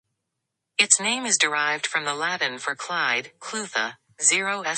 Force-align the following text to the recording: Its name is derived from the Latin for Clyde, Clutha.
Its 0.79 0.99
name 0.99 1.25
is 1.27 1.37
derived 1.37 1.85
from 1.85 2.05
the 2.05 2.15
Latin 2.15 2.57
for 2.57 2.73
Clyde, 2.75 3.31
Clutha. 3.39 3.97